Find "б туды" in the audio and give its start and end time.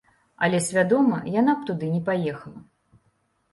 1.61-1.93